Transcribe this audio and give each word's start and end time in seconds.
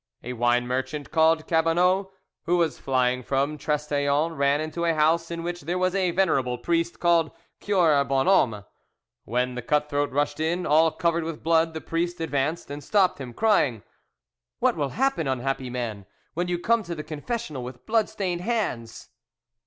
A 0.23 0.33
wine 0.33 0.65
merchant 0.65 1.11
called 1.11 1.45
Cabanot, 1.45 2.07
who 2.45 2.57
was 2.57 2.79
flying 2.79 3.21
from 3.21 3.55
Trestaillons, 3.55 4.35
ran 4.35 4.59
into 4.59 4.83
a 4.83 4.95
house 4.95 5.29
in 5.29 5.43
which 5.43 5.61
there 5.61 5.77
was 5.77 5.93
a 5.93 6.09
venerable 6.09 6.57
priest 6.57 6.99
called 6.99 7.29
Cure 7.59 8.03
Bonhomme. 8.05 8.65
When 9.25 9.53
the 9.53 9.61
cut 9.61 9.89
throat 9.91 10.09
rushed 10.09 10.39
in, 10.39 10.65
all 10.65 10.89
covered 10.89 11.23
with 11.23 11.43
blood, 11.43 11.75
the 11.75 11.81
priest 11.81 12.19
advanced 12.19 12.71
and 12.71 12.83
stopped 12.83 13.21
him, 13.21 13.31
crying: 13.35 13.83
"What 14.57 14.75
will 14.75 14.89
happen, 14.89 15.27
unhappy 15.27 15.69
man, 15.69 16.07
when 16.33 16.47
you 16.47 16.57
come 16.57 16.81
to 16.81 16.95
the 16.95 17.03
confessional 17.03 17.63
with 17.63 17.85
blood 17.85 18.09
stained 18.09 18.41
hands?" 18.41 19.09